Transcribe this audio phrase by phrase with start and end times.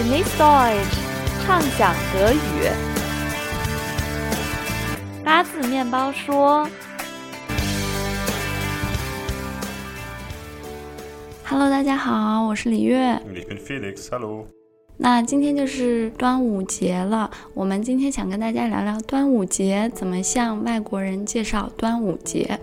[0.00, 0.96] Genieß Deutsch，
[1.44, 2.38] 畅想德语。
[5.22, 6.66] 八字面包说
[11.44, 13.20] ：“Hello，大家好，我是李月。
[13.34, 14.46] Ich bin Felix, hallo.
[14.96, 22.58] 那今天就是端午节了，我们今天想跟大家聊聊端午节怎么向外国人介绍端午节。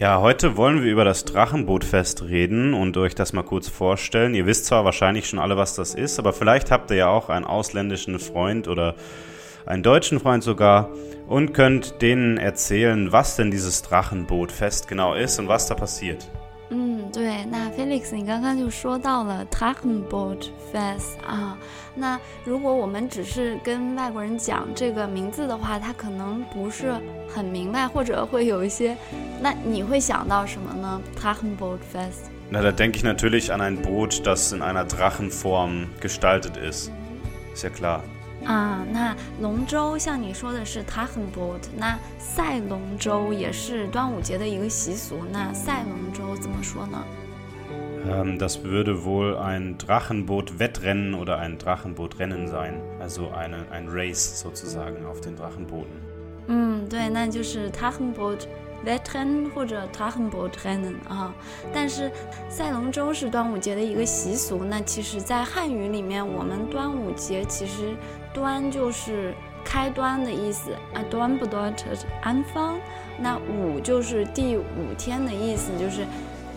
[0.00, 4.32] Ja, heute wollen wir über das Drachenbootfest reden und euch das mal kurz vorstellen.
[4.32, 7.30] Ihr wisst zwar wahrscheinlich schon alle, was das ist, aber vielleicht habt ihr ja auch
[7.30, 8.94] einen ausländischen Freund oder
[9.66, 10.90] einen deutschen Freund sogar
[11.26, 16.28] und könnt denen erzählen, was denn dieses Drachenbootfest genau ist und was da passiert.
[17.12, 21.58] 对，那 Felix，你刚刚就说到了 Drachenboot Fest 啊，
[21.94, 26.92] 那如果我们只是跟外国人讲这个名字的话，他可能不是
[27.28, 28.96] 很明白，或者会有一些，
[29.40, 32.30] 那你会想到什么呢？Drachenboot Fest。
[32.50, 36.90] Na, da denke ich natürlich an ein Boot, das in einer Drachenform gestaltet ist.
[37.52, 38.02] Ist ja klar.
[38.44, 45.20] 啊，那龙舟像你说的是 Drachenboot，那赛龙舟也是端午节的一个习俗。
[45.32, 47.04] 那赛龙舟怎么说呢
[48.08, 52.80] ？Ähm, das würde wohl ein Drachenboot-Wettrennen oder ein Drachenbootrennen sein.
[53.00, 56.00] Also eine, ein Race sozusagen auf den Drachenbooten.
[56.46, 58.46] 嗯，对，那就是 Drachenboot
[58.86, 61.34] Letren 或者 Taombo Trenon 啊，
[61.72, 62.10] 但是
[62.48, 67.96] 赛龙舟是端午节的一个习俗，那其实在汉语里面，我们端午节其实
[68.32, 69.34] 端就是
[69.64, 71.84] 开端的意思，啊，端不端着
[72.22, 72.78] 安放，
[73.18, 76.06] 那午就是第五天的意思，就是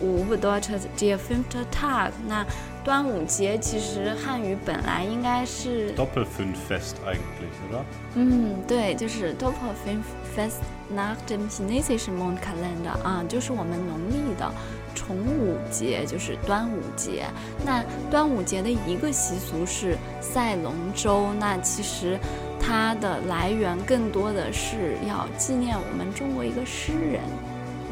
[0.00, 2.46] 五不端着，直接 fifth tag 那。
[2.84, 7.82] 端午节其实汉语本来应该是 Doppelfünffest eigentlich, oder?
[8.14, 10.58] 嗯，对，就是 Doppelfest
[10.92, 14.52] nach dem chinesischen Mondkalender 啊，就是我们农历的
[14.96, 17.24] 重五节，就是端午节。
[17.64, 22.18] 那端午节的一个习俗是赛龙舟，那其实
[22.60, 27.20] 它的来源更多的是要纪念我们中国一个诗人。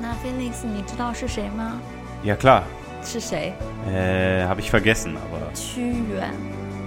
[0.00, 1.80] 那 Felix，你知道是谁吗
[2.24, 2.62] ？Ja, klar.
[3.03, 3.53] 是谁？
[3.87, 5.51] Äh, habe ich vergessen, aber.
[5.53, 6.31] 屈原。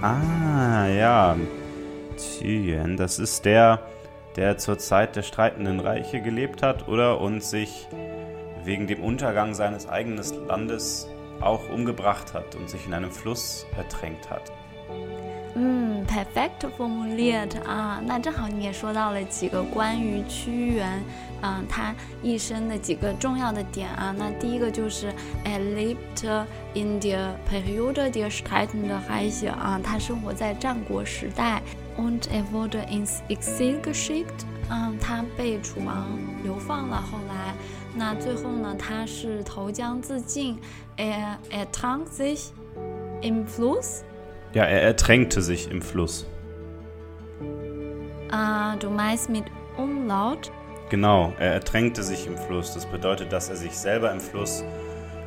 [0.01, 1.35] Ah, ja.
[2.41, 3.79] Yuan, das ist der,
[4.35, 7.21] der zur Zeit der streitenden Reiche gelebt hat, oder?
[7.21, 7.87] Und sich
[8.63, 11.07] wegen dem Untergang seines eigenen Landes
[11.39, 14.51] auch umgebracht hat und sich in einem Fluss ertränkt hat.
[15.55, 21.02] 嗯 ，perfect formuliert 啊，那正好你也说到了几个关于屈原，
[21.40, 21.92] 啊，他
[22.22, 24.14] 一生的几个重要的点啊。
[24.16, 25.12] 那第一个就是
[25.44, 26.44] er lebte
[26.74, 31.60] in der Periode der streitenden Reiche 啊，他生活在战国时代
[31.96, 36.06] ，und er wurde ins Exil geschickt，嗯，他被楚王
[36.44, 37.02] 流放了。
[37.02, 37.54] 后来，
[37.96, 40.58] 那最后呢，他是投江自尽
[40.96, 42.50] ，er ertrank sich
[43.20, 44.02] im Fluss。
[44.54, 46.26] Ja, er ertränkte sich im Fluss.
[48.30, 49.44] 啊、du meinst mit
[49.76, 52.72] Umlaut？Genau, er ertränkte sich im Fluss.
[52.72, 54.62] Das bedeutet, dass er sich selber im Fluss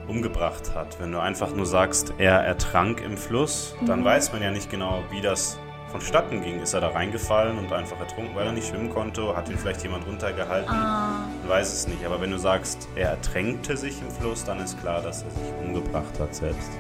[0.08, 0.98] umgebracht hat.
[1.02, 5.04] Wenn du einfach nur sagst, er ertrank im Fluss, dann weiß man ja nicht genau,
[5.12, 5.60] wie das
[5.92, 6.62] vonstatten ging.
[6.62, 9.36] Ist er da reingefallen und einfach ertrunken, weil er nicht schwimmen konnte?
[9.36, 10.70] Hat ihn vielleicht jemand runtergehalten?
[10.74, 12.06] 啊、Man weiß es nicht.
[12.06, 15.54] Aber wenn du sagst, er ertränkte sich im Fluss, dann ist klar, dass er sich
[15.66, 16.72] umgebracht hat selbst.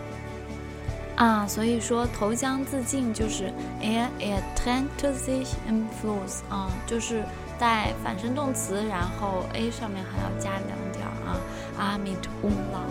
[1.17, 7.23] 啊，所以说投江自尽就是 er ertränkte sich im Fluss 啊，就是
[7.59, 11.37] 带反身动词，然后 a 上面还要加两点儿啊
[11.78, 12.91] 啊 mit Umlaut。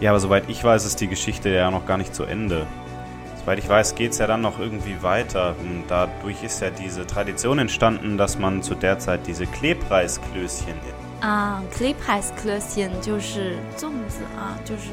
[0.00, 2.66] Ja, aber soweit ich weiß, ist die Geschichte ja noch gar nicht zu Ende.
[3.44, 5.54] Soweit ich weiß, geht es ja dann noch irgendwie weiter.
[5.60, 10.74] Und dadurch ist ja diese Tradition entstanden, dass man zu der Zeit diese Klebreisklößchen
[11.20, 14.90] 啊 c l i p i s k l ö s i e n 就是粽子啊，就是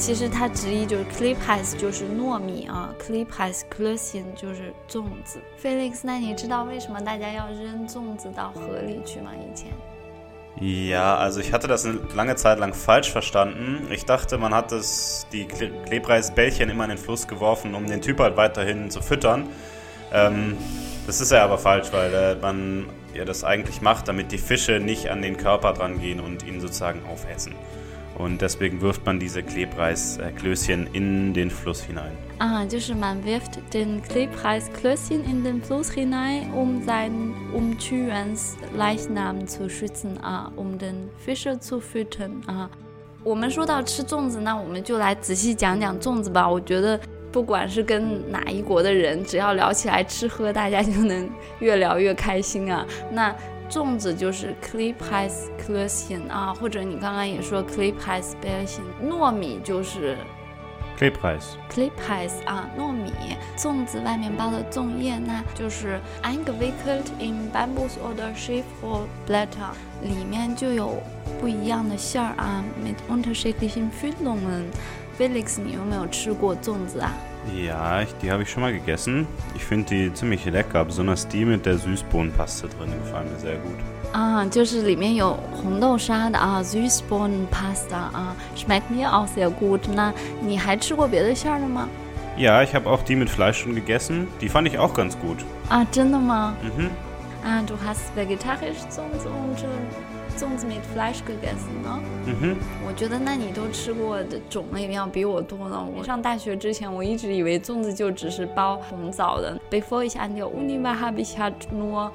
[0.00, 3.82] 其实它直译就是 c l i p i s 就是糯米啊 c l i p i s k
[3.82, 5.38] l ö s i e n 就是粽子。
[5.62, 9.30] Felix，那你知道为什么大家要扔粽子到河里去吗？
[9.34, 9.68] 以前？
[10.58, 13.88] Ja, also ich hatte das eine lange Zeit lang falsch verstanden.
[13.90, 18.00] Ich dachte, man hat das, die Kle Klebreisbällchen immer in den Fluss geworfen, um den
[18.00, 19.48] Typ halt weiterhin zu füttern.
[20.12, 20.56] Ähm,
[21.06, 24.80] das ist ja aber falsch, weil äh, man ja das eigentlich macht, damit die Fische
[24.80, 27.54] nicht an den Körper dran gehen und ihn sozusagen aufessen.
[28.18, 32.12] Und deswegen wirft man diese Klebreisklößchen in den Fluss hinein.
[32.38, 40.16] 啊，就是man wirft den Klebreisklößchen in den Fluss hinein, um seinen, um Qiyuans Leichnam zu schützen
[40.22, 42.70] 啊，um den Fische zu füttern 啊。
[43.22, 46.48] 我们说到吃粽子，那我们就来仔细讲讲粽子吧。
[46.48, 46.98] 我觉得
[47.30, 51.28] 不管是跟哪一国的人，只要聊起来吃喝，大家就能
[51.58, 52.86] 越聊越开心啊。
[53.12, 53.34] 那
[53.71, 60.17] 粽子就是 Klebreisklößchen 啊，或者你刚刚也说 Klebreisbällchen，糯米就是.
[60.99, 63.11] Klebreis 啊，糯米，
[63.57, 71.01] 粽子外面包的粽叶，那就是 eingewickelt in Bambus oder Schifrohrblätter，里面就有
[71.39, 74.65] 不一样的馅儿啊，mit unterschiedlichen Füllungen。
[75.17, 77.11] Felix，你有没有吃过粽子啊？
[77.54, 79.26] Ja, ich, die habe ich schon mal gegessen.
[79.54, 83.56] Ich finde die ziemlich lecker, besonders die mit der Süßbohnenpaste drin, die gefallen mir sehr
[83.58, 83.78] gut.
[84.12, 89.80] 啊，就是里面有红豆沙的啊，Süßbohnenpasta 啊，schmeckt mir auch sehr gut。
[89.94, 91.88] 那你还吃过别的馅儿的吗？
[92.38, 94.26] Ja, ich habe auch die mit Fleisch schon gegessen.
[94.40, 95.38] Die fand ich auch ganz gut.
[95.68, 96.54] 啊，真的吗？
[96.62, 96.90] Mhm.
[97.44, 99.64] 啊，du hast vegetarisch Zungs und
[100.41, 102.55] Äh, Zungs mit Fleisch gegessen 呢？Mhm.
[102.85, 105.85] 我觉得那你都吃过的种类要比我多呢。
[105.95, 109.59] 我上大学之前，我一直以为粽子就只是包红枣的。
[109.69, 112.11] Bevor ich an der Uni war, habe ich halt nur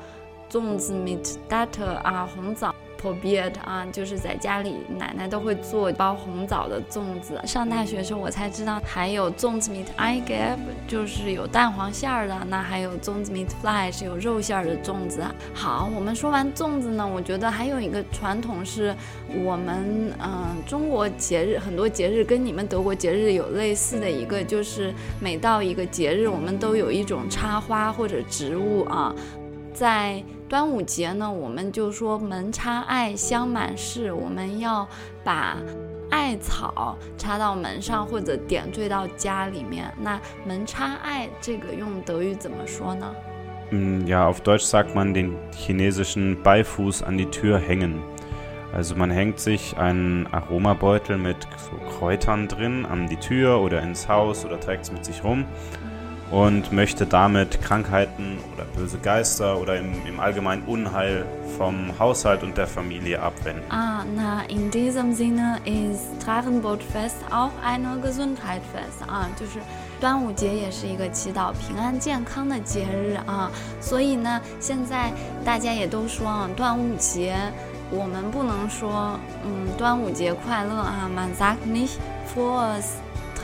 [0.51, 2.75] Zungs mit Dattel 啊，红枣。
[3.01, 7.41] Probiert 啊，就是在家里奶奶都会做包红枣的粽子。
[7.45, 10.57] 上大学的时候我才知道还有粽子 meat i get
[10.89, 12.37] 就是有蛋黄馅儿的。
[12.49, 15.23] 那还有粽子 meat Fleisch，有肉馅儿的粽子。
[15.55, 18.95] 好，我们说完粽子呢，我觉得还有一个传统是
[19.45, 29.15] 我们嗯、中国节日很多节日跟你们德国节日有类似的一个，就是每到一个节日，我们都有一种插花或者植物啊。
[29.77, 34.89] 在端午节呢，我们就说门插艾香满室，我们要
[35.23, 35.59] 把
[36.11, 39.93] 艾草插到门上或者点缀到家里面。
[40.01, 43.15] 那门插艾这个用德语怎么说呢？
[43.71, 48.01] 嗯，ja auf Deutsch sagt man den chinesischen Beifuß an die Tür hängen.
[48.75, 54.09] Also man hängt sich einen Aromabeutel mit so Kräutern drin an die Tür oder ins
[54.09, 55.45] Haus oder trägt es mit sich rum
[56.32, 61.26] und möchte damit Krankheiten oder böse Geister oder im, im Allgemeinen Unheil
[61.58, 63.70] vom Haushalt und der Familie abwenden.
[63.70, 69.60] 啊，那 in diesem Sinne ist Drachenbootfest auch eine Gesundheitsfest 啊，就是
[70.00, 73.52] 端午节也是一个祈祷平安健康的节日啊。
[73.82, 75.12] 所以呢，现在
[75.44, 77.36] 大家也都说啊，端午节
[77.92, 81.98] 我们不能说嗯端午节快乐啊，man sagt nicht
[82.34, 82.86] frohes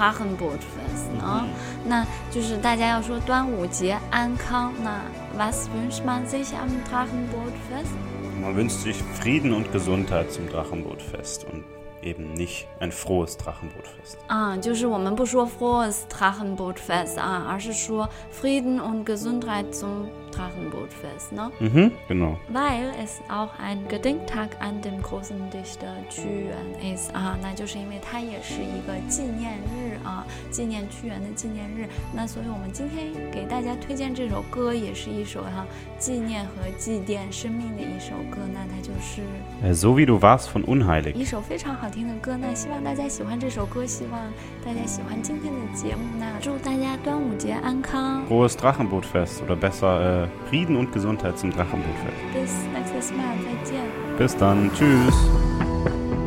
[0.02, 1.48] Drachenbootfest 呢。
[1.86, 4.74] 那就是大家要说端午节安康。
[4.84, 5.02] 那
[5.38, 7.94] was wünscht man sich am Drachenbootfest？
[8.42, 11.64] Man wünscht sich Frieden und Gesundheit zum Drachenbootfest und
[12.04, 14.18] eben nicht ein frohes Drachenbootfest.
[14.28, 21.52] 啊，就是我们不说 frohes Drachenbootfest 啊，而是说 Frieden und Gesundheit zum Drachenbootfest 呢。
[21.60, 22.36] Mhm, genau.
[22.50, 31.88] Weil es auch ein Gedenktag an den großen Dichter Qu Yuan ist 啊，那就是因为它也是一个纪念日啊，纪念屈原的纪念日。
[32.14, 35.66] 那所以我们今天给大家推荐这首歌，也是一首哈、
[35.98, 38.38] 纪念和祭奠生命的一首歌。
[38.54, 39.22] 那它就是
[39.64, 41.25] Äh, So wie du warst von 一 Unheilig.
[41.25, 42.38] 首非常好听的歌。
[42.38, 44.22] 那希望大家喜欢这首歌，希望
[44.64, 46.02] 大家喜欢今天的节目。
[46.19, 52.33] 那祝大家端午节安康， Frohes Drachenbootfest oder besser äh, äh Frieden und Gesundheit zum Drachenbootfest.
[52.33, 53.81] bis nächstes Mal，再见。
[54.19, 55.15] Bis dann, tschüss.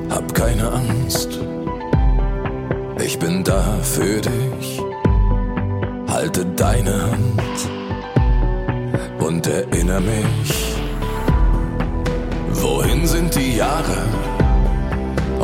[0.09, 1.39] Hab keine Angst,
[3.03, 4.81] ich bin da für dich.
[6.07, 7.69] Halte deine Hand
[9.19, 10.75] und erinnere mich.
[12.53, 13.97] Wohin sind die Jahre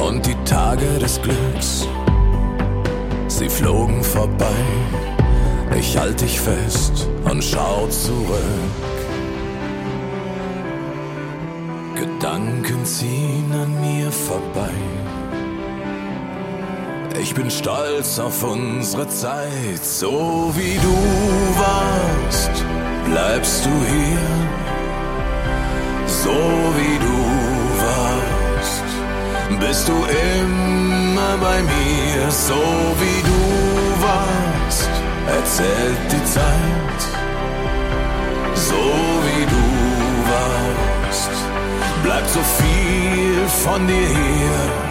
[0.08, 1.88] und die Tage des Glücks?
[3.28, 4.62] Sie flogen vorbei,
[5.78, 8.40] ich halte dich fest und schau zurück.
[11.96, 14.74] Gedanken ziehen an mir vorbei.
[17.22, 20.98] Ich bin stolz auf unsere Zeit, so wie du
[21.60, 22.52] warst,
[23.06, 24.52] bleibst du hier.
[26.08, 26.32] So
[26.78, 27.18] wie du
[27.86, 28.90] warst,
[29.60, 32.62] bist du immer bei mir, so
[33.00, 34.61] wie du warst,
[35.38, 37.02] erzählt die Zeit.
[38.56, 38.82] So
[39.26, 39.64] wie du
[40.32, 41.36] warst,
[42.04, 44.91] bleibt so viel von dir hier.